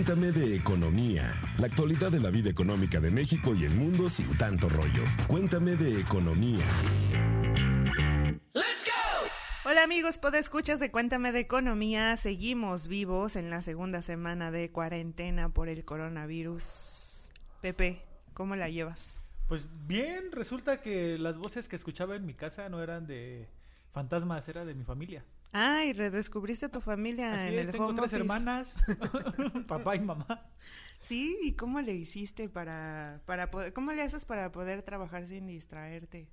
[0.00, 4.34] Cuéntame de economía, la actualidad de la vida económica de México y el mundo sin
[4.38, 5.04] tanto rollo.
[5.26, 6.64] Cuéntame de economía.
[9.66, 12.16] Hola amigos, escuchas de Cuéntame de Economía.
[12.16, 17.30] Seguimos vivos en la segunda semana de cuarentena por el coronavirus.
[17.60, 19.16] Pepe, ¿cómo la llevas?
[19.48, 23.50] Pues bien, resulta que las voces que escuchaba en mi casa no eran de
[23.90, 25.26] fantasmas, era de mi familia.
[25.52, 28.76] Ay, redescubriste a tu familia Así en es, el tengo tres hermanas,
[29.66, 30.48] papá y mamá.
[31.00, 35.46] Sí, ¿y cómo le hiciste para, para poder, cómo le haces para poder trabajar sin
[35.46, 36.28] distraerte?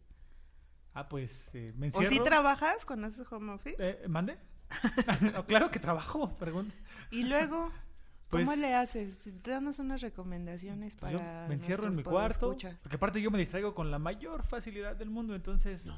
[0.93, 2.07] Ah, pues eh, me encierro.
[2.07, 3.75] ¿O si trabajas cuando haces home office?
[3.79, 4.37] Eh, ¿Mande?
[5.47, 6.75] claro que trabajo, pregunta.
[7.11, 7.71] Y luego,
[8.29, 9.19] ¿cómo pues le haces?
[9.41, 11.13] Danos unas recomendaciones para.
[11.13, 12.55] Yo me encierro en mi cuarto.
[12.81, 15.89] Porque aparte yo me distraigo con la mayor facilidad del mundo, entonces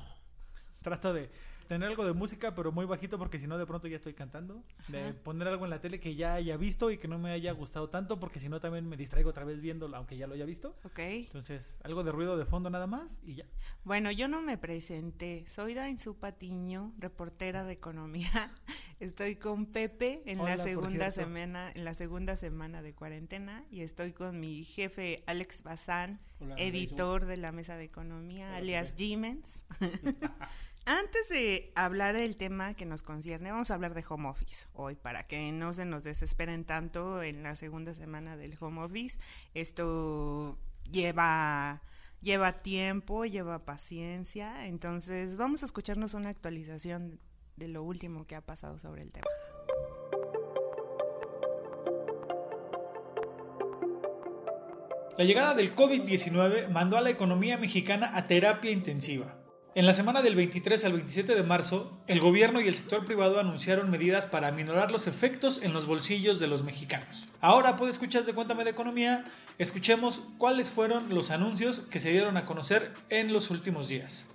[0.81, 1.29] trato de
[1.69, 4.63] tener algo de música, pero muy bajito porque si no de pronto ya estoy cantando.
[4.87, 7.51] De poner algo en la tele que ya haya visto y que no me haya
[7.51, 10.45] gustado tanto porque si no también me distraigo otra vez viéndolo, aunque ya lo haya
[10.45, 10.75] visto.
[10.83, 10.99] Ok.
[10.99, 13.45] Entonces, algo de ruido de fondo nada más y ya.
[13.83, 15.45] Bueno, yo no me presenté.
[15.47, 18.51] Soy Dainzu Patiño, reportera de economía.
[18.99, 24.11] Estoy con Pepe en la segunda semana, en la segunda semana de cuarentena y estoy
[24.11, 26.19] con mi jefe Alex Bazán,
[26.57, 29.65] editor de la mesa de economía, alias Jimens.
[30.85, 34.95] Antes de hablar del tema que nos concierne, vamos a hablar de home office hoy
[34.95, 39.19] para que no se nos desesperen tanto en la segunda semana del home office.
[39.53, 40.57] Esto
[40.89, 41.81] lleva
[42.21, 47.19] lleva tiempo, lleva paciencia, entonces vamos a escucharnos una actualización
[47.55, 49.27] de lo último que ha pasado sobre el tema.
[55.17, 59.38] La llegada del COVID-19 mandó a la economía mexicana a terapia intensiva.
[59.75, 63.39] En la semana del 23 al 27 de marzo, el gobierno y el sector privado
[63.39, 67.29] anunciaron medidas para aminorar los efectos en los bolsillos de los mexicanos.
[67.39, 69.25] Ahora, puede escuchar de Cuéntame de Economía,
[69.59, 74.25] escuchemos cuáles fueron los anuncios que se dieron a conocer en los últimos días.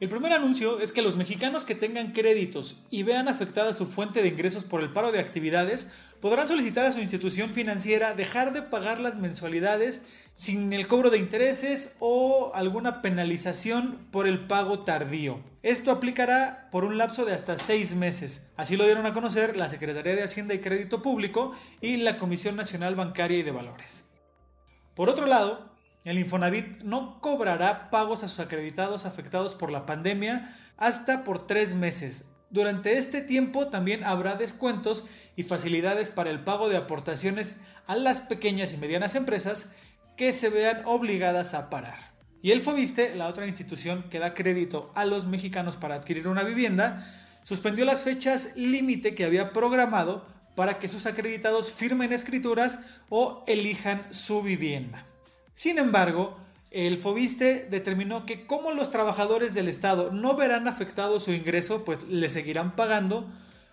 [0.00, 4.20] El primer anuncio es que los mexicanos que tengan créditos y vean afectada su fuente
[4.20, 5.86] de ingresos por el paro de actividades
[6.22, 10.02] podrán solicitar a su institución financiera dejar de pagar las mensualidades
[10.32, 15.40] sin el cobro de intereses o alguna penalización por el pago tardío.
[15.64, 18.46] Esto aplicará por un lapso de hasta seis meses.
[18.56, 22.54] Así lo dieron a conocer la Secretaría de Hacienda y Crédito Público y la Comisión
[22.54, 24.04] Nacional Bancaria y de Valores.
[24.94, 25.74] Por otro lado,
[26.04, 31.74] el Infonavit no cobrará pagos a sus acreditados afectados por la pandemia hasta por tres
[31.74, 32.26] meses.
[32.52, 35.04] Durante este tiempo también habrá descuentos
[35.36, 37.54] y facilidades para el pago de aportaciones
[37.86, 39.68] a las pequeñas y medianas empresas
[40.18, 42.12] que se vean obligadas a parar.
[42.42, 46.42] Y el Fobiste, la otra institución que da crédito a los mexicanos para adquirir una
[46.42, 47.02] vivienda,
[47.42, 54.06] suspendió las fechas límite que había programado para que sus acreditados firmen escrituras o elijan
[54.10, 55.06] su vivienda.
[55.54, 56.36] Sin embargo,
[56.72, 62.04] el Fobiste determinó que como los trabajadores del Estado no verán afectado su ingreso, pues
[62.04, 63.28] le seguirán pagando,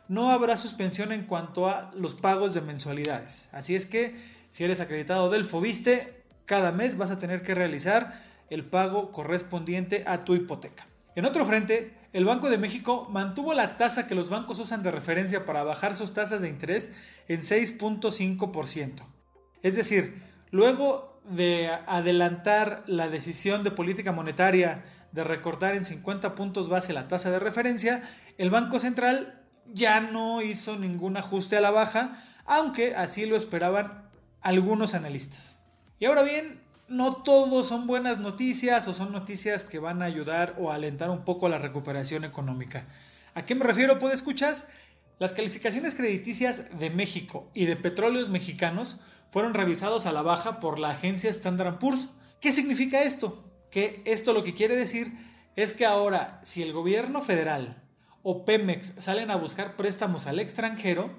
[0.09, 3.49] no habrá suspensión en cuanto a los pagos de mensualidades.
[3.53, 4.15] Así es que
[4.49, 10.03] si eres acreditado del Fobiste, cada mes vas a tener que realizar el pago correspondiente
[10.05, 10.87] a tu hipoteca.
[11.15, 14.91] En otro frente, el Banco de México mantuvo la tasa que los bancos usan de
[14.91, 16.89] referencia para bajar sus tasas de interés
[17.27, 19.05] en 6.5%.
[19.61, 20.21] Es decir,
[20.51, 27.07] luego de adelantar la decisión de política monetaria de recortar en 50 puntos base la
[27.07, 28.01] tasa de referencia,
[28.37, 29.41] el Banco Central
[29.73, 32.13] ya no hizo ningún ajuste a la baja,
[32.45, 34.09] aunque así lo esperaban
[34.41, 35.59] algunos analistas.
[35.99, 40.55] Y ahora bien, no todos son buenas noticias o son noticias que van a ayudar
[40.57, 42.85] o alentar un poco la recuperación económica.
[43.35, 43.99] ¿A qué me refiero?
[43.99, 44.65] ¿Puede escuchas?
[45.19, 48.97] Las calificaciones crediticias de México y de petróleos mexicanos
[49.31, 52.07] fueron revisados a la baja por la agencia Standard Poor's.
[52.39, 53.43] ¿Qué significa esto?
[53.69, 55.11] Que esto lo que quiere decir
[55.57, 57.83] es que ahora si el gobierno federal
[58.23, 61.13] o Pemex salen a buscar préstamos al extranjero,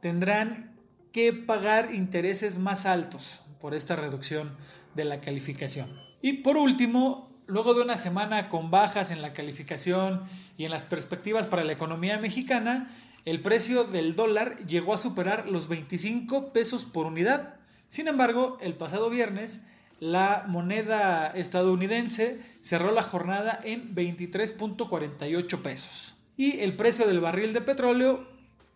[0.00, 0.76] tendrán
[1.12, 4.56] que pagar intereses más altos por esta reducción
[4.96, 5.96] de la calificación.
[6.20, 10.24] Y por último, luego de una semana con bajas en la calificación
[10.56, 12.90] y en las perspectivas para la economía mexicana,
[13.26, 17.54] el precio del dólar llegó a superar los 25 pesos por unidad.
[17.88, 19.58] Sin embargo, el pasado viernes,
[19.98, 26.14] la moneda estadounidense cerró la jornada en 23.48 pesos.
[26.36, 28.28] Y el precio del barril de petróleo,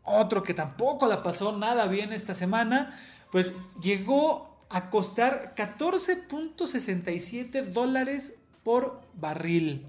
[0.02, 2.92] otro que tampoco la pasó nada bien esta semana,
[3.30, 9.86] pues llegó a costar 14.67 dólares por barril.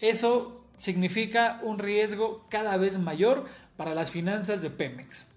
[0.00, 3.44] Eso significa un riesgo cada vez mayor
[3.80, 5.28] para las finanzas de Pemex.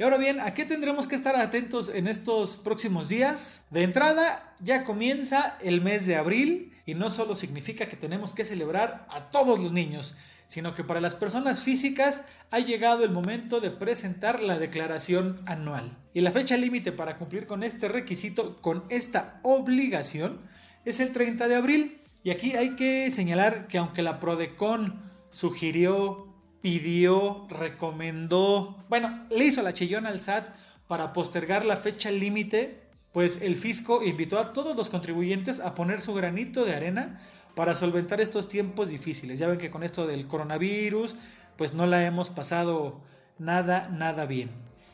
[0.00, 3.62] Y ahora bien, ¿a qué tendremos que estar atentos en estos próximos días?
[3.70, 8.44] De entrada, ya comienza el mes de abril y no solo significa que tenemos que
[8.44, 10.16] celebrar a todos los niños,
[10.48, 15.96] sino que para las personas físicas ha llegado el momento de presentar la declaración anual.
[16.12, 20.40] Y la fecha límite para cumplir con este requisito, con esta obligación,
[20.84, 22.00] es el 30 de abril.
[22.24, 25.00] Y aquí hay que señalar que aunque la Prodecon
[25.30, 26.33] sugirió
[26.64, 30.48] pidió, recomendó, bueno, le hizo la chillona al SAT
[30.86, 32.80] para postergar la fecha límite,
[33.12, 37.20] pues el fisco invitó a todos los contribuyentes a poner su granito de arena
[37.54, 39.38] para solventar estos tiempos difíciles.
[39.38, 41.16] Ya ven que con esto del coronavirus,
[41.58, 42.98] pues no la hemos pasado
[43.38, 44.48] nada, nada bien.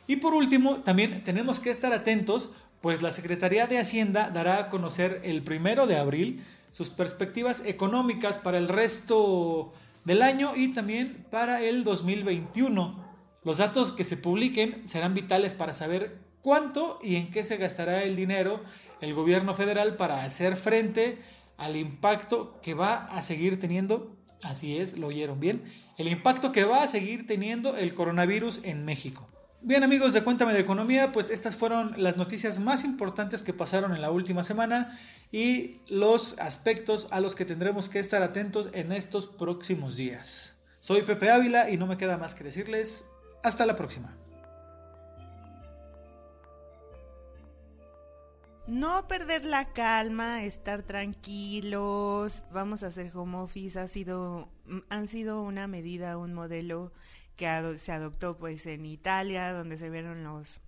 [0.08, 2.50] Y por último, también tenemos que estar atentos,
[2.80, 8.40] pues la Secretaría de Hacienda dará a conocer el primero de abril sus perspectivas económicas
[8.40, 9.72] para el resto
[10.04, 13.10] del año y también para el 2021.
[13.44, 18.02] Los datos que se publiquen serán vitales para saber cuánto y en qué se gastará
[18.02, 18.62] el dinero
[19.00, 21.18] el gobierno federal para hacer frente
[21.56, 25.62] al impacto que va a seguir teniendo, así es, lo oyeron bien,
[25.98, 29.28] el impacto que va a seguir teniendo el coronavirus en México.
[29.62, 33.94] Bien amigos de Cuéntame de Economía, pues estas fueron las noticias más importantes que pasaron
[33.94, 34.98] en la última semana
[35.32, 40.56] y los aspectos a los que tendremos que estar atentos en estos próximos días.
[40.78, 43.04] Soy Pepe Ávila y no me queda más que decirles
[43.42, 44.16] hasta la próxima.
[48.66, 54.48] No perder la calma, estar tranquilos, vamos a hacer home office, ha sido,
[54.88, 56.92] han sido una medida, un modelo
[57.40, 60.60] que se adoptó pues en Italia, donde se vieron los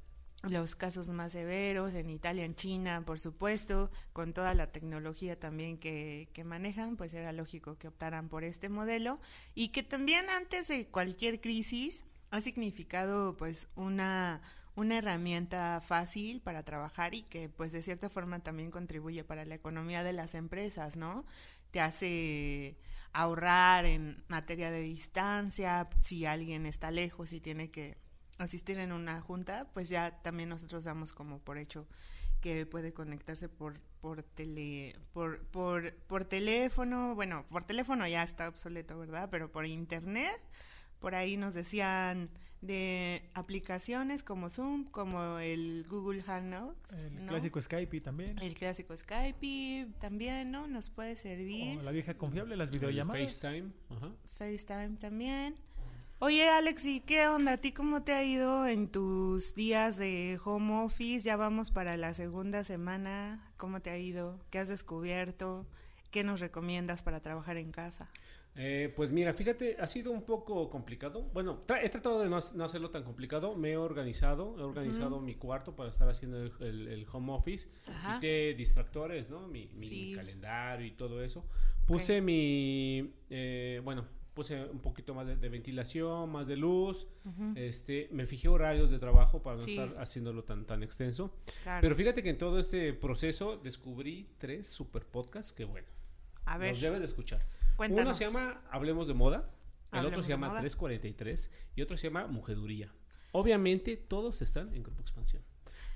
[0.42, 5.78] los casos más severos en Italia, en China, por supuesto, con toda la tecnología también
[5.78, 9.20] que, que, manejan, pues era lógico que optaran por este modelo
[9.54, 14.40] y que también antes de cualquier crisis ha significado pues una,
[14.74, 19.54] una herramienta fácil para trabajar y que pues de cierta forma también contribuye para la
[19.54, 21.24] economía de las empresas, ¿no?
[21.72, 22.78] Te hace
[23.12, 27.98] ahorrar en materia de distancia, si alguien está lejos y tiene que
[28.38, 31.88] asistir en una junta, pues ya también nosotros damos como por hecho
[32.40, 38.48] que puede conectarse por por tele por, por, por teléfono, bueno, por teléfono ya está
[38.48, 39.28] obsoleto, ¿verdad?
[39.30, 40.34] Pero por internet,
[40.98, 42.28] por ahí nos decían
[42.62, 46.92] de aplicaciones como Zoom, como el Google Hangouts.
[46.92, 48.38] El clásico Skype también.
[48.38, 50.66] El clásico Skype también, ¿no?
[50.68, 51.82] Nos puede servir.
[51.82, 53.38] la vieja confiable, las videollamadas.
[53.38, 53.72] FaceTime.
[53.90, 54.12] Ajá.
[54.36, 55.56] FaceTime también.
[56.20, 57.54] Oye, Alex, ¿y qué onda?
[57.54, 61.24] ¿A ti cómo te ha ido en tus días de home office?
[61.24, 63.52] Ya vamos para la segunda semana.
[63.56, 64.38] ¿Cómo te ha ido?
[64.50, 65.66] ¿Qué has descubierto?
[66.12, 68.08] ¿Qué nos recomiendas para trabajar en casa?
[68.54, 71.22] Eh, pues mira, fíjate, ha sido un poco complicado.
[71.32, 73.54] Bueno, he tratado de no, hacerlo tan complicado.
[73.54, 77.68] Me he organizado, he organizado mi cuarto para estar haciendo el, home office.
[78.14, 79.48] Quité distractores, ¿no?
[79.48, 79.68] Mi,
[80.14, 81.46] calendario y todo eso.
[81.86, 87.08] Puse mi, eh, bueno, puse un poquito más de, ventilación, más de luz.
[87.54, 91.34] Este, me fijé horarios de trabajo para no estar haciéndolo tan tan extenso.
[91.80, 95.88] Pero fíjate que en todo este proceso descubrí tres super podcasts que bueno,
[96.44, 96.70] a ver.
[96.70, 97.46] los debes de escuchar.
[97.90, 99.50] Uno se llama Hablemos de Moda,
[99.92, 102.92] el otro se llama 343 y otro se llama Mujeduría.
[103.32, 105.42] Obviamente todos están en Grupo Expansión.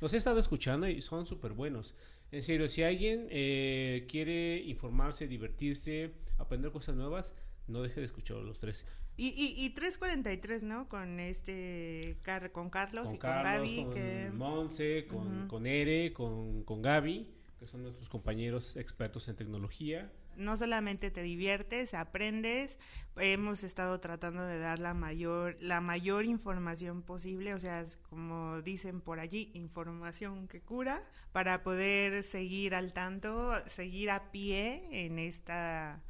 [0.01, 1.95] Los he estado escuchando y son súper buenos.
[2.33, 7.35] En serio, si alguien eh, quiere informarse, divertirse, aprender cosas nuevas,
[7.67, 8.87] no deje de escuchar los tres.
[9.19, 10.89] Y, y, 343, ¿no?
[10.91, 12.19] Con este
[12.53, 13.85] con Carlos y con Gaby.
[13.85, 14.31] Con que...
[14.35, 17.27] Monse, con, con Ere, con, con Gaby,
[17.59, 22.79] que son nuestros compañeros expertos en tecnología no solamente te diviertes, aprendes,
[23.17, 29.01] hemos estado tratando de dar la mayor, la mayor información posible, o sea, como dicen
[29.01, 31.01] por allí, información que cura,
[31.33, 36.03] para poder seguir al tanto, seguir a pie en esta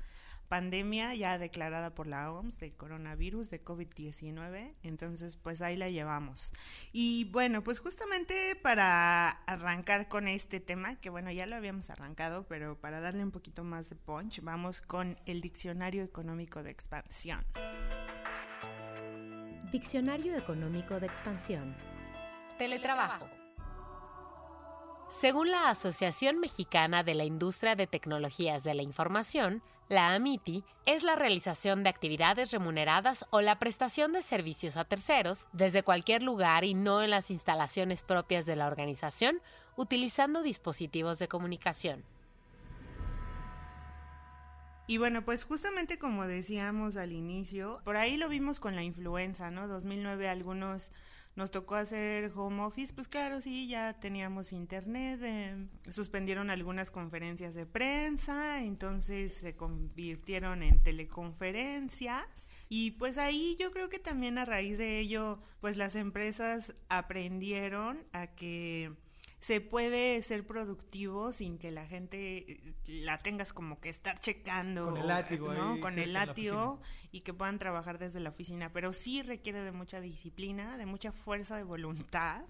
[0.49, 4.75] pandemia ya declarada por la OMS de coronavirus, de COVID-19.
[4.83, 6.53] Entonces, pues ahí la llevamos.
[6.93, 12.47] Y bueno, pues justamente para arrancar con este tema, que bueno, ya lo habíamos arrancado,
[12.49, 17.45] pero para darle un poquito más de punch, vamos con el Diccionario Económico de Expansión.
[19.73, 21.77] Diccionario Económico de Expansión.
[22.59, 23.29] Teletrabajo.
[25.09, 31.05] Según la Asociación Mexicana de la Industria de Tecnologías de la Información, la AMITI es
[31.05, 36.65] la realización de actividades remuneradas o la prestación de servicios a terceros desde cualquier lugar
[36.65, 39.41] y no en las instalaciones propias de la organización
[39.77, 42.05] utilizando dispositivos de comunicación.
[44.89, 49.51] Y bueno, pues justamente como decíamos al inicio, por ahí lo vimos con la influenza,
[49.51, 49.67] ¿no?
[49.67, 50.93] 2009 algunos
[51.37, 57.55] nos tocó hacer home office, pues claro, sí, ya teníamos internet, eh, suspendieron algunas conferencias
[57.55, 64.47] de prensa, entonces se convirtieron en teleconferencias y pues ahí yo creo que también a
[64.47, 68.93] raíz de ello, pues las empresas aprendieron a que
[69.47, 74.87] se puede ser productivo sin que la gente eh, la tengas como que estar checando
[74.87, 75.79] con el látigo, ¿no?
[75.79, 76.81] con el látigo
[77.13, 81.13] y que puedan trabajar desde la oficina, pero sí requiere de mucha disciplina, de mucha
[81.13, 82.43] fuerza de voluntad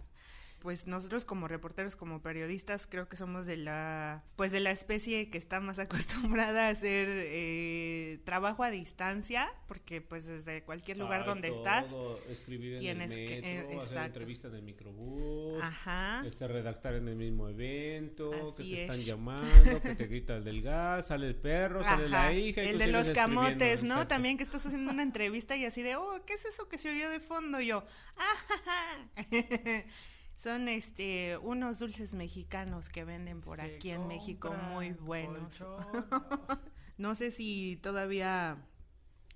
[0.66, 5.30] pues nosotros como reporteros, como periodistas, creo que somos de la, pues de la especie
[5.30, 11.25] que está más acostumbrada a hacer eh, trabajo a distancia, porque pues desde cualquier lugar
[11.25, 11.94] donde estás,
[12.28, 16.25] escribir en el metro, que, hacer entrevista en el microbús, Ajá.
[16.26, 20.62] Este, redactar en el mismo evento, que te están llamando, que te grita el del
[20.62, 24.08] gas, sale el perro, sale la hija, el de los camotes, ¿no?
[24.08, 26.90] También que estás haciendo una entrevista y así de, oh, ¿qué es eso que se
[26.90, 27.61] oyó de fondo?
[27.61, 27.85] Y yo,
[28.16, 29.14] ah,
[30.37, 35.64] Son este unos dulces mexicanos que venden por aquí en México muy buenos.
[36.99, 38.62] no sé si todavía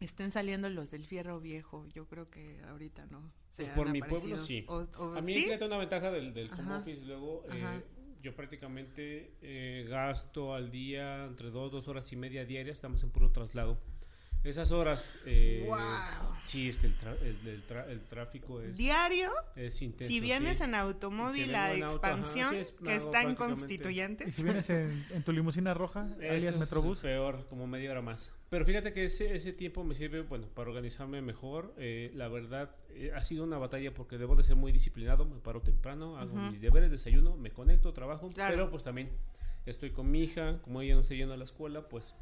[0.00, 1.86] estén saliendo los del fierro viejo.
[1.94, 3.32] Yo creo que ahorita no.
[3.56, 4.66] Pues por mi pueblo sí.
[4.68, 7.04] a mí me una ventaja del, del home office.
[7.04, 7.82] Luego, eh,
[8.22, 12.78] yo prácticamente eh, gasto al día entre dos, dos horas y media diarias.
[12.78, 13.80] Estamos en puro traslado.
[14.42, 15.18] Esas horas.
[15.26, 15.68] Eh,
[16.44, 16.94] Sí, es que el,
[17.46, 18.76] el, el, tráfico es.
[18.76, 19.30] ¿Diario?
[19.54, 20.12] Es intenso.
[20.12, 24.26] Si vienes en automóvil a expansión, que está en Constituyentes.
[24.26, 26.98] ¿Y si vienes en, tu limusina roja, alias Metrobús?
[26.98, 28.34] Es peor, como media hora más.
[28.48, 31.72] Pero fíjate que ese, ese tiempo me sirve, bueno, para organizarme mejor.
[31.78, 35.24] Eh, la verdad, eh, ha sido una batalla porque debo de ser muy disciplinado.
[35.26, 38.28] Me paro temprano, hago mis deberes, desayuno, me conecto, trabajo.
[38.34, 39.10] Pero pues también
[39.66, 42.16] estoy con mi hija, como ella no está yendo a la escuela, pues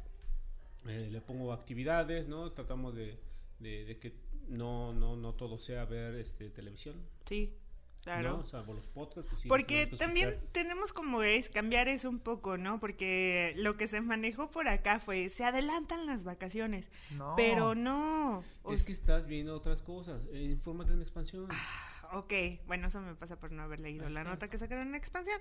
[0.87, 2.51] eh, le pongo actividades, ¿no?
[2.51, 3.19] Tratamos de,
[3.59, 4.13] de, que
[4.47, 6.95] no, no, no todo sea ver este televisión.
[7.25, 7.53] Sí,
[8.01, 8.43] claro.
[8.51, 8.73] ¿no?
[8.73, 9.45] los podcasts.
[9.47, 12.79] Porque también tenemos como es cambiar eso un poco, ¿no?
[12.79, 16.89] Porque lo que se manejó por acá fue, se adelantan las vacaciones,
[17.35, 18.43] pero no.
[18.69, 21.47] Es que estás viendo otras cosas, eh, infórmate en expansión.
[21.51, 22.33] Ah, ok,
[22.67, 25.39] bueno, eso me pasa por no haber leído la nota que sacaron en expansión.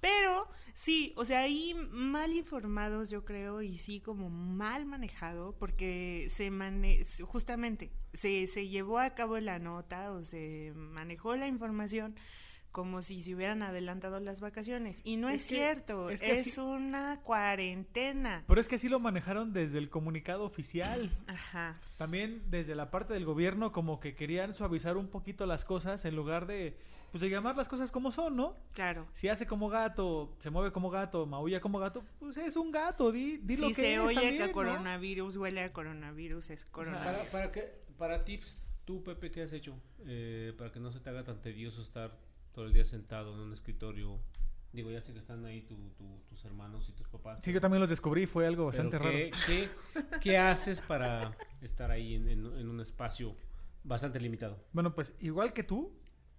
[0.00, 6.26] Pero sí, o sea, ahí mal informados, yo creo, y sí como mal manejado, porque
[6.30, 12.14] se mane justamente se, se llevó a cabo la nota o se manejó la información
[12.74, 15.00] como si se hubieran adelantado las vacaciones.
[15.04, 18.42] Y no es, cierto, es, una cuarentena.
[18.48, 21.08] Pero es que así lo manejaron desde el comunicado oficial.
[21.28, 21.78] Ajá.
[21.98, 26.16] También desde la parte del gobierno como que querían suavizar un poquito las cosas en
[26.16, 26.76] lugar de
[27.12, 28.56] pues de llamar las cosas como son, ¿no?
[28.72, 29.06] Claro.
[29.12, 33.12] Si hace como gato, se mueve como gato, maulla como gato, pues es un gato,
[33.12, 37.28] di, di lo que se oye que coronavirus huele a coronavirus, es coronavirus.
[37.28, 39.76] Para, para, para tips, tú Pepe, ¿qué has hecho?
[40.06, 42.18] Eh, para que no se te haga tan tedioso estar
[42.54, 44.20] todo el día sentado en un escritorio.
[44.72, 45.62] Digo, ya sé que están ahí
[46.28, 47.40] tus hermanos y tus papás.
[47.42, 49.12] Sí, yo también los descubrí, fue algo bastante raro.
[49.46, 49.68] ¿qué,
[50.20, 53.34] qué, haces para estar ahí en, en un espacio
[53.84, 54.58] bastante limitado?
[54.72, 55.92] Bueno, pues igual que tú,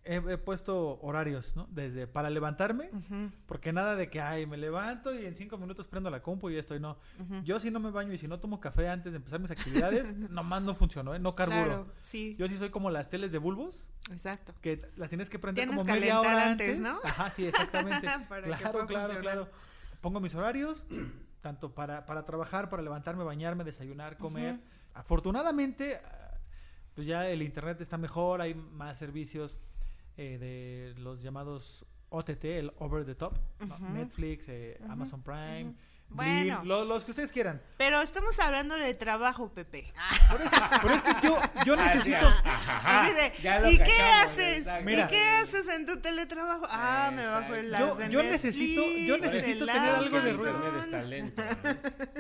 [0.06, 1.68] he, puesto horarios, ¿no?
[1.72, 2.90] Desde para levantarme,
[3.48, 6.58] porque nada de que, ay, me levanto y en cinco minutos prendo la compu y
[6.58, 6.98] estoy, no.
[7.44, 10.16] Yo si no me baño y si no tomo café antes de empezar mis actividades,
[10.30, 11.20] nomás no funcionó, ¿eh?
[11.20, 11.66] No carburo.
[11.66, 12.36] Claro, sí.
[12.38, 13.88] Yo sí soy como las teles de bulbos.
[14.12, 14.54] Exacto.
[14.62, 17.00] Que las tienes que prender como media hora antes, ¿no?
[17.04, 18.08] Ajá, sí, exactamente.
[18.44, 19.50] claro, claro, claro.
[20.02, 20.86] Pongo mis horarios,
[21.42, 24.60] tanto para, para trabajar, para levantarme, bañarme, desayunar, comer.
[24.94, 26.00] Afortunadamente,
[26.94, 29.60] pues ya el internet está mejor, hay más servicios
[30.18, 33.38] eh, de los llamados OTT, el over the top,
[33.94, 35.74] Netflix, eh, Amazon Prime.
[36.10, 37.62] Bueno, los que ustedes quieran.
[37.78, 39.92] Pero estamos hablando de trabajo, Pepe.
[40.32, 42.28] Por eso, es que yo, yo necesito.
[43.70, 44.66] ¿Y qué haces?
[44.66, 46.66] ¿Y qué haces en tu teletrabajo?
[46.70, 50.80] Ah, me bajo el Yo, yo necesito, yo necesito tener algo de ruido.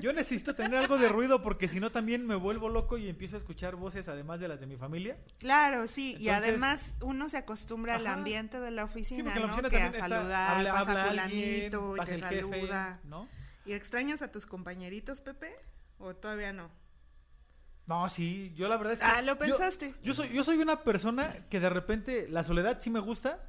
[0.01, 3.37] Yo necesito tener algo de ruido porque si no también me vuelvo loco y empiezo
[3.37, 5.17] a escuchar voces además de las de mi familia.
[5.39, 9.45] Claro, sí, y además uno se acostumbra al ambiente de la oficina, sí, ¿no?
[9.45, 12.99] La oficina que a saludar, habla, pasa habla fulanito y te saluda.
[13.05, 13.27] ¿no?
[13.65, 15.53] ¿Y extrañas a tus compañeritos, Pepe?
[15.97, 16.69] ¿O todavía no?
[17.87, 19.05] No, sí, yo la verdad es que.
[19.05, 19.93] Ah, lo pensaste.
[20.03, 23.39] Yo, soy, yo soy una persona que de repente la soledad sí me gusta,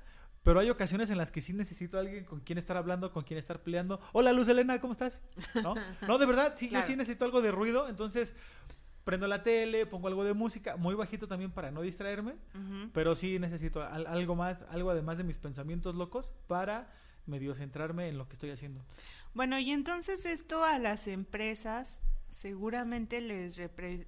[0.43, 3.25] pero hay ocasiones en las que sí necesito a alguien con quien estar hablando, con
[3.25, 4.01] quien estar peleando.
[4.13, 5.21] Hola, Luz Elena, ¿cómo estás?
[5.63, 5.75] No,
[6.07, 8.35] no de verdad, sí, yo sí necesito algo de ruido, entonces
[9.05, 12.35] prendo la tele, pongo algo de música, muy bajito también para no distraerme,
[12.93, 16.93] pero sí necesito algo más, algo además de mis pensamientos locos para
[17.27, 18.85] medio centrarme en lo que estoy haciendo.
[19.35, 23.61] Bueno, y entonces esto a las empresas seguramente les,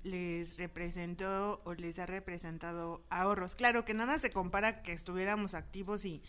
[0.02, 3.54] les representó o les ha representado ahorros.
[3.54, 6.22] Claro que nada se compara que estuviéramos activos y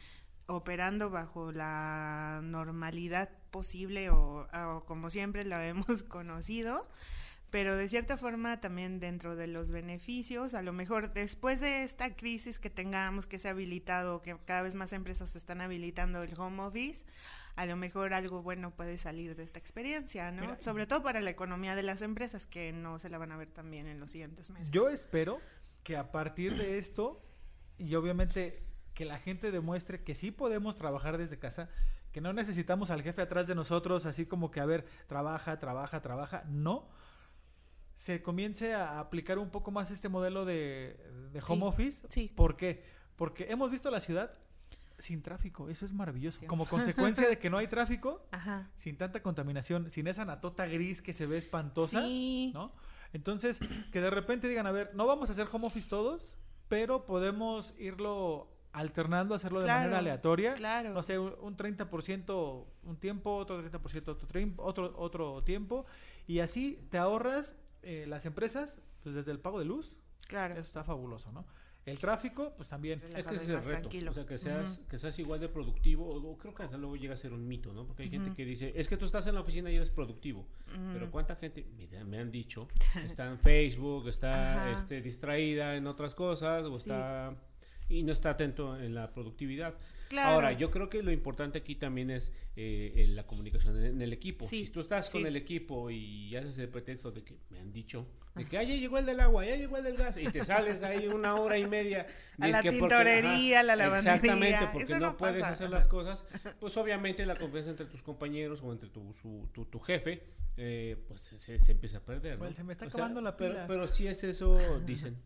[0.47, 6.87] operando bajo la normalidad posible o, o como siempre la hemos conocido,
[7.49, 12.15] pero de cierta forma también dentro de los beneficios, a lo mejor después de esta
[12.15, 16.39] crisis que tengamos, que se ha habilitado, que cada vez más empresas están habilitando el
[16.39, 17.05] home office,
[17.55, 20.59] a lo mejor algo bueno puede salir de esta experiencia, ¿no?
[20.59, 23.49] Sobre todo para la economía de las empresas que no se la van a ver
[23.49, 24.71] también en los siguientes meses.
[24.71, 25.41] Yo espero
[25.83, 27.21] que a partir de esto,
[27.77, 28.63] y obviamente
[28.93, 31.69] que la gente demuestre que sí podemos trabajar desde casa,
[32.11, 36.01] que no necesitamos al jefe atrás de nosotros, así como que, a ver, trabaja, trabaja,
[36.01, 36.89] trabaja, no
[37.99, 40.95] se comience a aplicar un poco más este modelo de,
[41.45, 42.07] home office.
[42.07, 42.31] Sí.
[42.33, 42.81] ¿Por qué?
[43.17, 44.31] Porque hemos visto la ciudad
[44.97, 46.39] sin tráfico, eso es maravilloso.
[46.47, 48.25] Como consecuencia de que no hay tráfico,
[48.77, 51.99] sin tanta contaminación, sin esa natota gris que se ve espantosa,
[52.53, 52.71] ¿no?
[53.11, 53.59] Entonces,
[53.91, 56.37] que de repente digan, a ver, no vamos a hacer home office todos,
[56.69, 60.53] pero podemos irlo alternando, hacerlo de manera aleatoria.
[60.53, 60.93] Claro.
[60.93, 65.85] No sé, un 30% un tiempo, otro 30% otro, otro, otro tiempo.
[66.27, 70.53] Y así te ahorras eh, las empresas, pues desde el pago de luz, claro.
[70.53, 71.45] eso está fabuloso, ¿no?
[71.85, 73.01] El tráfico, pues también.
[73.15, 73.89] Es que ese es el reto.
[74.09, 76.07] O sea, que seas, que seas igual de productivo.
[76.07, 77.85] O, creo que hasta luego llega a ser un mito, ¿no?
[77.85, 80.45] Porque hay gente que dice, es que tú estás en la oficina y eres productivo.
[80.93, 81.65] Pero ¿cuánta gente,
[82.05, 82.67] me, han dicho,
[83.03, 87.35] está en Facebook, está este, distraída en otras cosas, o está.
[87.89, 89.75] Y no está atento en la productividad.
[90.17, 94.45] Ahora, yo creo que lo importante aquí también es eh, la comunicación en, el equipo.
[94.45, 98.07] si tú estás con el equipo y haces el pretexto de que me han dicho,
[98.35, 100.43] de que ah, ya llegó el del agua, ya llegó el del gas, y te
[100.43, 102.05] sales ahí una hora y media.
[102.39, 104.15] A la tintorería, la lavandería.
[104.15, 106.25] Exactamente, porque no, puedes hacer las cosas.
[106.59, 109.03] Pues obviamente la confianza entre tus compañeros o entre tu,
[109.51, 110.23] tu, jefe,
[110.57, 112.39] eh, pues se, empieza a perder.
[112.53, 113.49] se me está acabando la pila.
[113.49, 115.17] Pero, pero si es eso, dicen.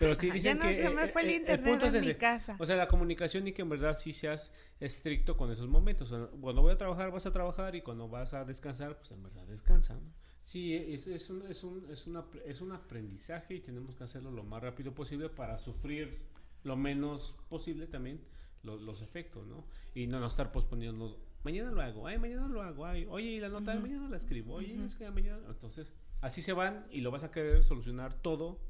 [0.00, 0.82] Pero sí dicen ya no, que.
[0.82, 2.56] Se me fue el, internet en mi casa.
[2.58, 6.08] O sea, la comunicación y que en verdad sí seas estricto con esos momentos.
[6.40, 9.46] cuando voy a trabajar, vas a trabajar y cuando vas a descansar, pues en verdad
[9.46, 9.96] descansa.
[9.96, 10.10] ¿no?
[10.40, 14.30] Sí, es, es, un, es, un, es, una, es un aprendizaje y tenemos que hacerlo
[14.30, 16.16] lo más rápido posible para sufrir
[16.64, 18.22] lo menos posible también
[18.62, 19.66] los, efectos, ¿no?
[19.94, 21.22] Y no, no estar posponiendo.
[21.44, 24.16] Mañana lo hago, ay, mañana lo hago, ay, oye, y la nota de mañana la
[24.16, 25.42] escribo, oye, es que mañana.
[25.46, 28.69] Entonces, así se van y lo vas a querer solucionar todo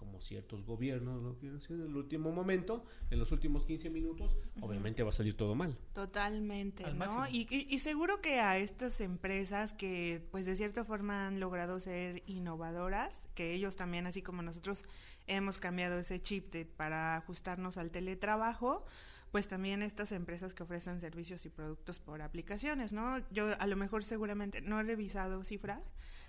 [0.00, 4.38] como ciertos gobiernos lo quieren hacer en el último momento, en los últimos 15 minutos,
[4.62, 5.76] obviamente va a salir todo mal.
[5.92, 7.28] Totalmente, ¿no?
[7.28, 12.22] Y, y, seguro que a estas empresas que pues de cierta forma han logrado ser
[12.24, 14.86] innovadoras, que ellos también, así como nosotros
[15.26, 18.86] hemos cambiado ese chip de, para ajustarnos al teletrabajo,
[19.30, 23.18] pues también estas empresas que ofrecen servicios y productos por aplicaciones, ¿no?
[23.30, 25.82] Yo a lo mejor seguramente no he revisado cifras,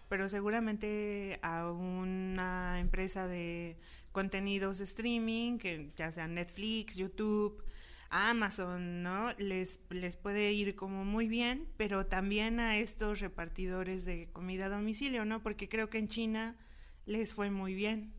[0.08, 3.78] pero seguramente a una empresa de
[4.12, 7.64] contenidos streaming, que ya sea Netflix, YouTube,
[8.12, 9.32] Amazon, ¿no?
[9.38, 14.70] Les, les puede ir como muy bien, pero también a estos repartidores de comida a
[14.70, 15.42] domicilio, ¿no?
[15.42, 16.56] Porque creo que en China
[17.06, 18.14] les fue muy bien.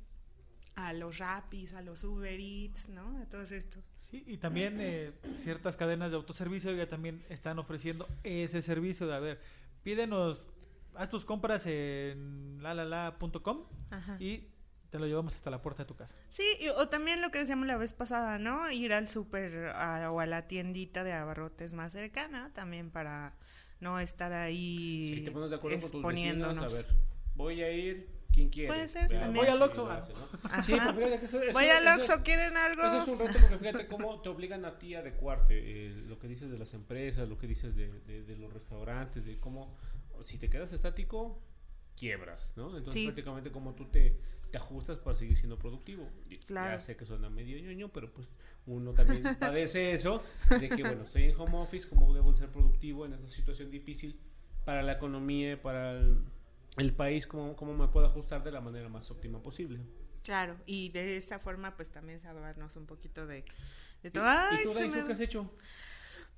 [0.75, 3.18] A los Rapis, a los Uber Eats, ¿no?
[3.18, 3.91] A todos estos.
[4.12, 9.14] Sí, y también eh, ciertas cadenas de autoservicio ya también están ofreciendo ese servicio de,
[9.14, 9.40] a ver,
[9.83, 10.48] pídenos
[10.94, 13.64] haz tus compras en lalalala.com
[14.20, 14.48] y
[14.90, 16.14] te lo llevamos hasta la puerta de tu casa.
[16.29, 16.44] Sí,
[16.77, 18.70] o también lo que decíamos la vez pasada, ¿no?
[18.70, 23.35] Ir al súper o a la tiendita de abarrotes más cercana también para
[23.81, 26.59] no estar ahí sí, te pones de acuerdo exponiéndonos.
[26.59, 27.03] Con tus vecinos, a ver,
[27.35, 28.68] voy a ir, ¿quién quiere?
[28.68, 29.35] Puede ser, también.
[29.35, 29.88] Voy al Oxxo.
[30.62, 32.83] Sí, pues fíjate que eso, Voy al Oxxo, ¿quieren algo?
[32.83, 35.55] Eso es un reto porque fíjate cómo te obligan a ti a adecuarte.
[35.59, 39.27] Eh, lo que dices de las empresas, lo que dices de, de, de los restaurantes,
[39.27, 39.77] de cómo
[40.25, 41.40] si te quedas estático,
[41.97, 42.77] quiebras, ¿no?
[42.77, 44.18] Entonces prácticamente como tú te,
[44.51, 46.09] te, ajustas para seguir siendo productivo.
[46.47, 46.77] Claro.
[46.77, 48.29] Ya sé que suena medio ñoño, pero pues
[48.66, 50.23] uno también padece eso,
[50.59, 54.18] de que bueno, estoy en home office, ¿cómo debo ser productivo en esta situación difícil
[54.64, 56.18] para la economía, para el,
[56.97, 59.81] país, ¿cómo, cómo me puedo ajustar de la manera más óptima posible?
[60.23, 63.45] Claro, y de esta forma pues también sabernos un poquito de,
[64.03, 64.25] de todo.
[64.53, 65.51] ¿Y, tú, qué has hecho?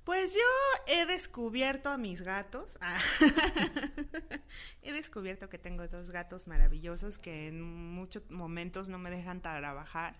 [0.03, 2.77] Pues yo he descubierto a mis gatos.
[2.79, 2.99] Ah.
[4.83, 10.15] he descubierto que tengo dos gatos maravillosos que en muchos momentos no me dejan trabajar.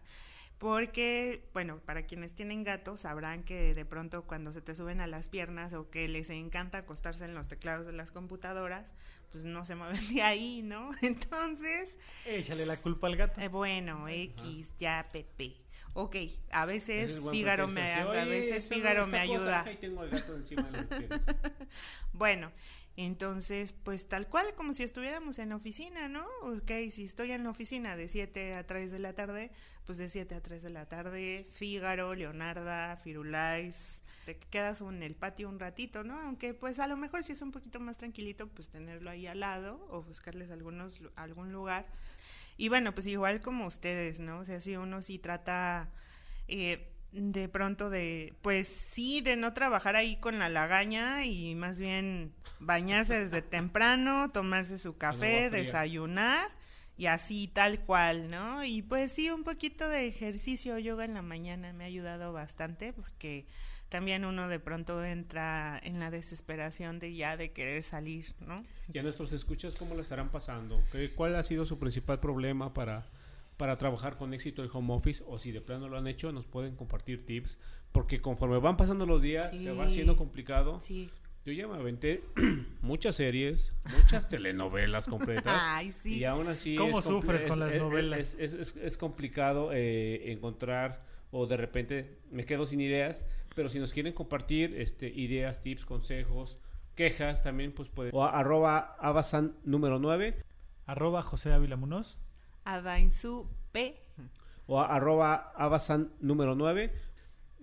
[0.58, 5.08] Porque, bueno, para quienes tienen gatos sabrán que de pronto cuando se te suben a
[5.08, 8.94] las piernas o que les encanta acostarse en los teclados de las computadoras,
[9.32, 10.92] pues no se mueven de ahí, ¿no?
[11.02, 12.00] Entonces...
[12.26, 13.42] Échale la culpa al gato.
[13.42, 15.66] Eh, bueno, X, ya, Pepe
[15.96, 16.16] ok,
[16.52, 19.66] a veces Fígaro me, a veces Fígaro me ayuda.
[19.80, 21.08] tengo el gato encima de
[22.14, 22.52] bueno,
[22.98, 26.26] Entonces, pues tal cual como si estuviéramos en oficina, ¿no?
[26.44, 29.52] Ok, si estoy en la oficina de 7 a 3 de la tarde,
[29.86, 35.14] pues de 7 a 3 de la tarde, Fígaro, Leonarda, Firulais, te quedas en el
[35.14, 36.18] patio un ratito, ¿no?
[36.22, 39.42] Aunque pues a lo mejor si es un poquito más tranquilito, pues tenerlo ahí al
[39.42, 41.86] lado o buscarles algunos, algún lugar.
[42.56, 44.40] Y bueno, pues igual como ustedes, ¿no?
[44.40, 45.90] O sea, si uno sí trata...
[46.48, 51.80] Eh, de pronto de, pues sí, de no trabajar ahí con la lagaña y más
[51.80, 56.50] bien bañarse desde temprano, tomarse su café, desayunar
[56.98, 58.64] y así tal cual, ¿no?
[58.64, 62.94] Y pues sí, un poquito de ejercicio, yoga en la mañana me ha ayudado bastante
[62.94, 63.48] porque
[63.90, 68.66] también uno de pronto entra en la desesperación de ya de querer salir, ¿no?
[68.92, 70.82] Y a nuestros escuchas, ¿cómo lo estarán pasando?
[71.16, 73.06] ¿Cuál ha sido su principal problema para
[73.58, 76.46] para trabajar con éxito el home office o si de plano lo han hecho nos
[76.46, 77.60] pueden compartir tips
[77.92, 80.80] porque conforme van pasando los días se va haciendo complicado.
[81.46, 82.24] Yo ya me aventé
[82.82, 85.54] muchas series, muchas telenovelas completas.
[86.04, 86.76] Y aún así.
[86.76, 88.36] ¿Cómo sufres con las novelas?
[88.40, 94.12] Es, complicado eh, encontrar o de repente me quedo sin ideas, pero si nos quieren
[94.14, 96.60] compartir este, ideas, tips, consejos,
[96.96, 98.12] quejas, también pues pueden.
[98.16, 100.36] O arroba abasan número 9.
[100.88, 102.18] Arroba José Ávila Munoz.
[102.66, 104.02] Adainsu P.
[104.68, 106.92] O arroba abasan número 9.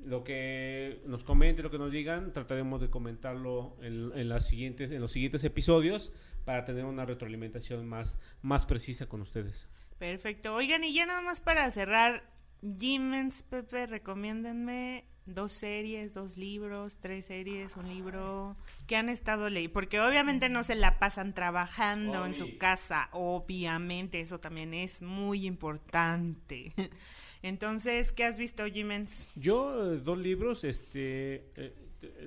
[0.05, 5.01] Lo que nos comenten, lo que nos digan, trataremos de comentarlo en, las siguientes, en
[5.01, 6.13] los siguientes episodios
[6.45, 9.69] para tener una retroalimentación más, más precisa con ustedes.
[9.99, 10.55] Perfecto.
[10.55, 12.25] Oigan, y ya nada más para cerrar,
[12.63, 18.57] Jimens, Pepe, recomiéndenme dos series, dos libros, tres series, un libro
[18.87, 24.21] que han estado leyendo, porque obviamente no se la pasan trabajando en su casa, obviamente
[24.21, 26.73] eso también es muy importante.
[27.43, 29.31] Entonces, ¿qué has visto, Jimens?
[29.35, 31.75] Yo, eh, dos libros, este, eh,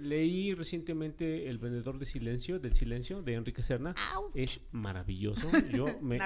[0.01, 3.93] leí recientemente El vendedor de silencio, del silencio, de Enrique Serna.
[4.33, 5.49] Es maravilloso.
[5.71, 6.19] Yo me,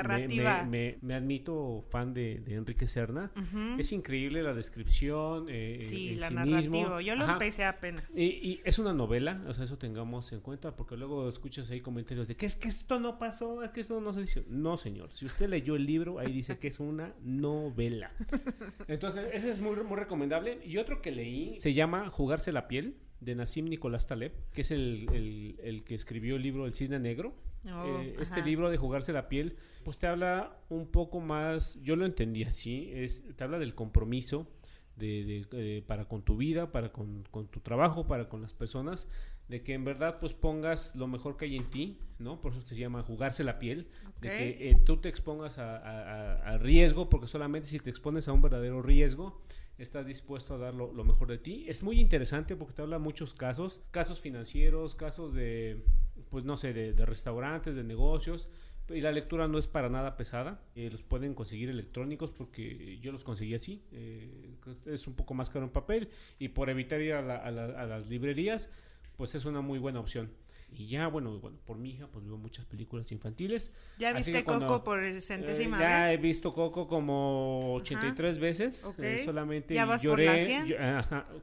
[1.01, 3.31] me, admito fan de, Enrique Serna.
[3.77, 7.01] Es increíble la descripción, eh, sí, la narrativa.
[7.01, 8.05] Yo lo empecé apenas.
[8.15, 12.27] Y, es una novela, o sea, eso tengamos en cuenta, porque luego escuchas ahí comentarios
[12.27, 14.45] de que es que esto no pasó, es que esto no se dice.
[14.49, 15.11] No, señor.
[15.11, 18.11] Si usted leyó el libro, ahí dice que es una novela.
[18.87, 20.59] Entonces, ese es muy, muy recomendable.
[20.65, 24.71] Y otro que leí se llama Jugarse la piel de Nassim Nicolás Taleb, que es
[24.71, 27.33] el, que escribió el libro El Cisne Negro.
[27.65, 31.97] Oh, eh, este libro de jugarse la piel, pues te habla un poco más, yo
[31.97, 34.47] lo entendí así, es, te habla del compromiso
[34.95, 39.09] de, para con tu vida, para con, tu trabajo, para con las personas,
[39.49, 42.39] de que en verdad pues pongas lo mejor que hay en ti, ¿no?
[42.39, 43.87] Por eso se llama jugarse la piel,
[44.21, 48.41] de que eh, tú te expongas a riesgo, porque solamente si te expones a un
[48.41, 49.41] verdadero riesgo,
[49.79, 51.65] estás dispuesto a dar lo, mejor de ti.
[51.67, 55.83] Es muy interesante porque te habla muchos casos, casos financieros, casos de,
[56.29, 58.49] pues no sé, de, restaurantes, de negocios.
[58.89, 60.61] Y la lectura no es para nada pesada.
[60.75, 63.83] Eh, los pueden conseguir electrónicos porque yo los conseguí así.
[63.91, 67.51] Eh, es un poco más caro en papel y por evitar ir a, a
[67.85, 68.71] las librerías,
[69.15, 70.29] pues es una muy buena opción.
[70.71, 73.73] Y ya, bueno, bueno, por mi hija, pues veo muchas películas infantiles.
[73.97, 78.93] ¿Ya viste Coco por centésima eh, ya he visto Coco como 83 veces.
[78.99, 80.63] Eh, solamente lloré.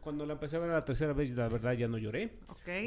[0.00, 2.38] cuando la empecé a ver la tercera vez, la verdad ya no lloré.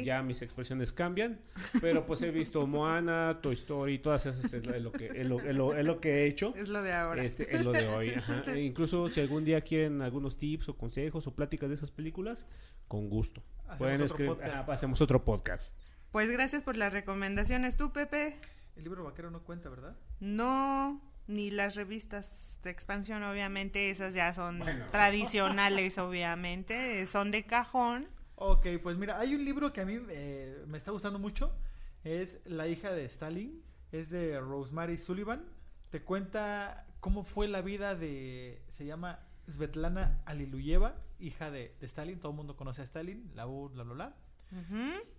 [0.02, 1.40] Ya mis expresiones cambian.
[1.80, 6.10] pero pues he visto Moana, Toy Story, todas esas es lo, que, es lo, que
[6.10, 6.54] he hecho.
[6.56, 7.22] Es lo de ahora.
[7.22, 8.12] Este, es lo de hoy.
[8.46, 12.46] E incluso si algún día quieren algunos tips o consejos o pláticas de esas películas,
[12.88, 13.42] con gusto.
[13.64, 14.36] Hacemos Pueden escribir.
[14.42, 15.78] hacemos otro podcast.
[16.10, 17.76] Pues gracias por las recomendaciones.
[17.76, 18.34] ¿Tú, Pepe?
[18.74, 19.96] El libro vaquero no cuenta, ¿verdad?
[20.18, 28.08] No, ni las revistas de expansión, obviamente, esas ya son tradicionales, obviamente, son de cajón.
[28.34, 31.54] Ok, pues mira, hay un libro que a mí eh, me está gustando mucho,
[32.02, 35.44] es La hija de Stalin, es de Rosemary Sullivan,
[35.90, 42.18] te cuenta cómo fue la vida de, se llama Svetlana Aliluyeva, hija de, de Stalin,
[42.18, 44.16] todo el mundo conoce a Stalin, la U, bla, bla, bla.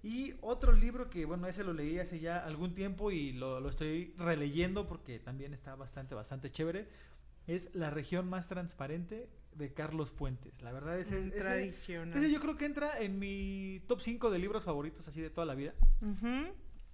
[0.03, 4.13] Y otro libro que, bueno, ese lo leí hace ya algún tiempo y lo, estoy
[4.17, 6.89] releyendo porque también está bastante, bastante chévere.
[7.47, 10.61] Es La región más transparente de Carlos Fuentes.
[10.61, 12.17] La verdad, es ese, tradicional.
[12.17, 15.45] Ese, yo creo que entra en mi top 5 de libros favoritos así de toda
[15.45, 15.73] la vida.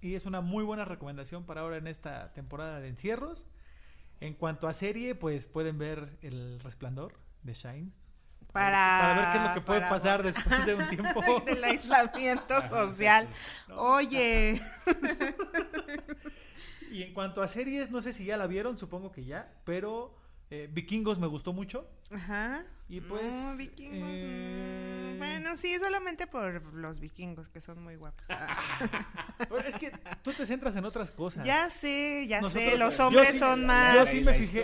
[0.00, 3.46] Y es una muy buena recomendación para ahora en esta temporada de encierros.
[4.20, 7.92] En cuanto a serie, pues pueden ver El Resplandor de Shine
[8.52, 13.28] para, ver qué es lo que puede pasar después de un tiempo del aislamiento social.
[13.76, 14.60] Oye.
[16.90, 20.16] y en cuanto a series, no sé si ya la vieron, supongo que ya, pero
[20.50, 21.88] eh, Vikingos me gustó mucho.
[22.10, 22.64] Ajá.
[22.88, 23.58] Y pues.
[23.58, 23.98] Vikingos.
[23.98, 28.24] Mm, eh, bueno, sí, solamente por los vikingos, que son muy guapos.
[29.66, 31.44] es que tú te centras en otras cosas.
[31.44, 33.96] Ya sé, ya sé, los hombres son más,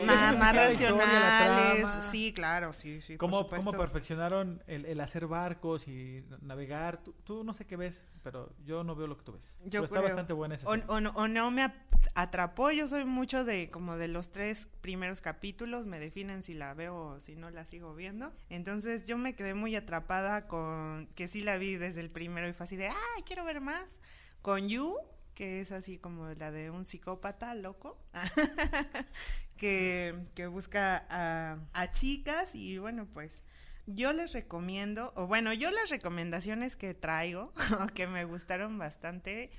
[0.06, 1.86] más, racionales.
[2.10, 3.16] Sí, claro, sí, sí.
[3.18, 7.02] ¿Cómo, cómo perfeccionaron el, hacer barcos y navegar?
[7.24, 9.56] Tú, no sé qué ves, pero yo no veo lo que tú ves.
[9.64, 11.72] Yo está bastante buena esa o, o, no, o no me
[12.14, 16.74] atrapó, yo soy mucho de como de los tres primeros capítulos, me definen si la
[16.74, 18.13] veo o si no la sigo viendo.
[18.48, 22.52] Entonces yo me quedé muy atrapada con, que sí la vi desde el primero y
[22.52, 23.98] fue así de, ay, quiero ver más.
[24.42, 24.96] Con You,
[25.34, 27.98] que es así como la de un psicópata loco,
[29.56, 30.14] que,
[30.50, 33.42] busca a, a chicas y bueno, pues
[33.86, 37.52] yo les recomiendo, o bueno, yo las recomendaciones que traigo,
[37.94, 39.50] que me gustaron bastante,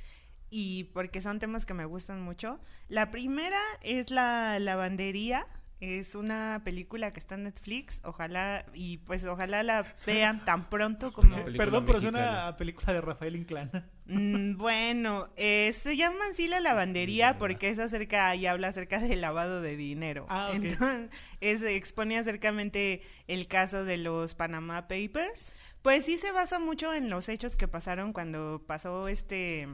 [0.50, 2.60] y porque son temas que me gustan mucho.
[2.88, 5.46] La primera es la lavandería
[5.86, 11.14] es una película que está en Netflix, ojalá, y pues ojalá la vean tan pronto
[11.14, 11.44] como...
[11.58, 13.72] Perdón, pero es una película de Rafael Inclán.
[14.08, 19.20] Mm, bueno, eh, se llama así la lavandería porque es acerca, y habla acerca del
[19.20, 20.28] lavado de dinero.
[20.30, 21.10] Ah, Entonces,
[21.42, 25.56] es, expone acercamente el caso de los Panama Papers.
[25.82, 29.68] Pues sí se basa mucho en los hechos que pasaron cuando pasó este...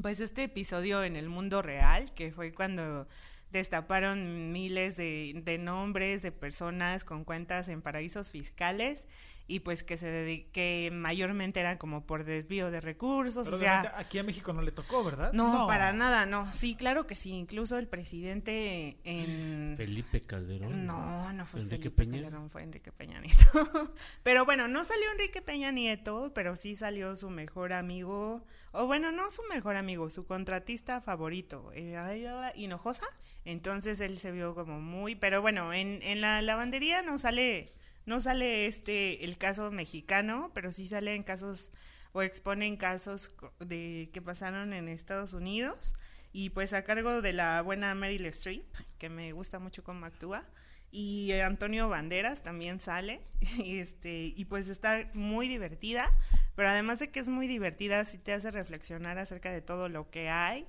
[0.00, 3.08] Pues este episodio en el mundo real, que fue cuando
[3.52, 9.06] destaparon miles de, nombres de personas con cuentas en paraísos fiscales
[9.52, 13.46] y pues que se que mayormente eran como por desvío de recursos.
[13.46, 15.32] o sea, aquí a México no le tocó, ¿verdad?
[15.34, 16.50] No, para nada, no.
[16.54, 17.32] Sí, claro que sí.
[17.32, 19.74] Incluso el presidente en...
[19.76, 20.86] Felipe Calderón.
[20.86, 22.22] No, no fue Enrique Felipe Peña.
[22.22, 23.94] Calderón, fue Enrique Peña Nieto.
[24.22, 29.12] pero bueno, no salió Enrique Peña Nieto, pero sí salió su mejor amigo, o bueno,
[29.12, 33.06] no su mejor amigo, su contratista favorito, eh, Hinojosa.
[33.44, 37.68] Entonces él se vio como muy, pero bueno, en, en la lavandería no sale,
[38.06, 41.70] no sale este el caso mexicano, pero sí salen casos
[42.12, 45.94] o exponen casos de que pasaron en Estados Unidos.
[46.32, 48.64] Y pues a cargo de la buena Meryl Streep,
[48.98, 50.48] que me gusta mucho cómo actúa,
[50.90, 53.20] y Antonio Banderas también sale,
[53.58, 56.10] y este, y pues está muy divertida,
[56.54, 60.10] pero además de que es muy divertida, sí te hace reflexionar acerca de todo lo
[60.10, 60.66] que hay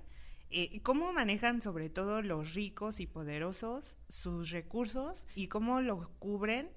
[0.56, 6.70] eh, cómo manejan sobre todo los ricos y poderosos sus recursos y cómo lo cubren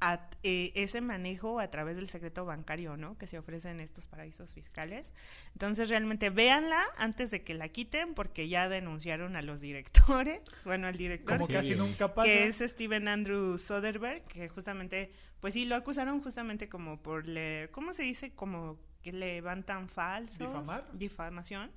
[0.00, 3.16] a, eh, ese manejo a través del secreto bancario, ¿no?
[3.18, 5.14] Que se ofrece en estos paraísos fiscales.
[5.52, 10.86] Entonces, realmente véanla antes de que la quiten, porque ya denunciaron a los directores, bueno,
[10.86, 12.26] al director, Como casi nunca pasa.
[12.26, 17.68] que es Steven Andrew Soderbergh, que justamente, pues sí, lo acusaron justamente como por, le,
[17.72, 18.30] ¿cómo se dice?
[18.32, 20.38] Como que levantan falsos.
[20.38, 20.84] Difamar.
[20.92, 21.70] Difamación.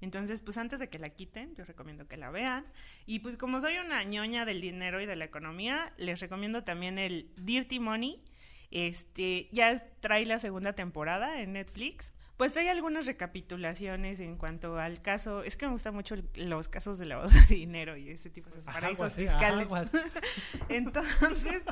[0.00, 2.66] Entonces, pues antes de que la quiten, yo recomiendo que la vean.
[3.06, 6.98] Y pues como soy una ñoña del dinero y de la economía, les recomiendo también
[6.98, 8.22] el Dirty Money.
[8.70, 12.12] Este, ya trae la segunda temporada en Netflix.
[12.36, 15.42] Pues trae algunas recapitulaciones en cuanto al caso.
[15.42, 18.62] Es que me gustan mucho los casos de lavado de dinero y ese tipo de
[18.62, 19.66] paraísos fiscales.
[20.68, 21.64] Entonces,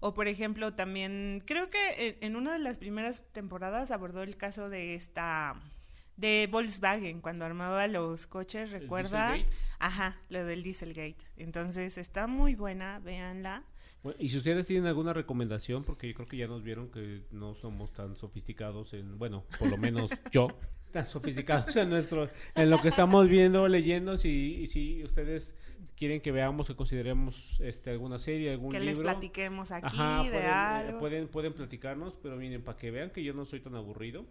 [0.00, 4.68] o por ejemplo, también creo que en una de las primeras temporadas abordó el caso
[4.68, 5.54] de esta
[6.16, 9.36] de Volkswagen cuando armaba los coches, recuerda,
[9.78, 11.24] ajá, lo del Dieselgate.
[11.36, 13.64] Entonces está muy buena, véanla.
[14.18, 17.54] y si ustedes tienen alguna recomendación, porque yo creo que ya nos vieron que no
[17.54, 20.48] somos tan sofisticados en, bueno, por lo menos yo,
[20.92, 25.58] tan sofisticados en nuestro, en lo que estamos viendo, leyendo, si, si ustedes
[25.96, 28.80] quieren que veamos, que consideremos este alguna serie, algún libro.
[28.80, 30.98] Que les platiquemos aquí de pueden, algo.
[30.98, 34.24] pueden, pueden platicarnos, pero miren, para que vean que yo no soy tan aburrido.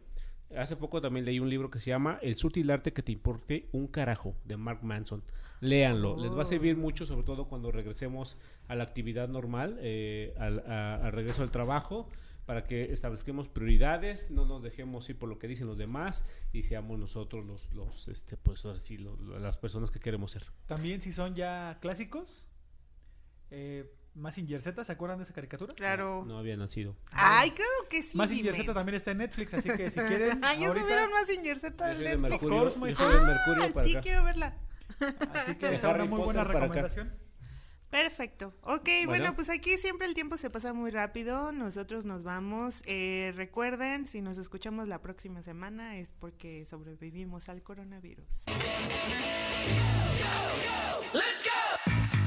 [0.56, 3.70] Hace poco también leí un libro que se llama El sutil arte que te importe
[3.72, 5.24] un carajo de Mark Manson.
[5.62, 6.80] Léanlo, les va a servir oh.
[6.80, 12.10] mucho, sobre todo cuando regresemos a la actividad normal, eh, al, regreso al trabajo,
[12.46, 16.64] para que establezcamos prioridades, no nos dejemos ir por lo que dicen los demás y
[16.64, 18.98] seamos nosotros los, los este, pues ahora sí,
[19.40, 20.44] las personas que queremos ser.
[20.66, 22.48] También si son ya clásicos,
[23.50, 25.74] eh, Massinger Z, ¿se acuerdan de esa caricatura?
[25.74, 26.24] Claro.
[26.26, 26.96] No, había nacido.
[27.12, 28.18] Ay, creo que sí.
[28.18, 30.40] Massinger Z también está en Netflix, así que si quieren.
[30.44, 32.22] Ay, ya subieron Massinger Z en Netflix.
[32.22, 34.56] Mercurio, ah, sí, quiero verla.
[35.34, 37.14] Así que está una muy buena recomendación.
[37.90, 38.56] Perfecto.
[38.64, 39.36] Ok, bueno.
[39.36, 41.52] pues aquí siempre el tiempo se pasa muy rápido.
[41.52, 42.82] Nosotros nos vamos.
[42.88, 48.46] Eh, recuerden, si nos escuchamos la próxima semana es porque sobrevivimos al coronavirus.
[50.14, 50.93] Let's go.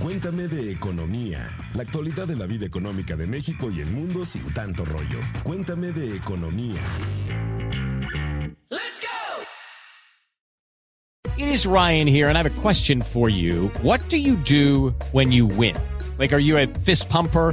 [0.07, 4.45] Cuéntame de economía, la actualidad de la vida económica de México y el mundo sin
[4.55, 5.19] tanto rollo.
[5.42, 6.81] Cuéntame de economía.
[8.71, 9.42] Let's go.
[11.37, 13.69] It is Ryan here and I have a question for you.
[13.83, 15.75] What do you do when you win?
[16.21, 17.53] Like are you a fist pumper?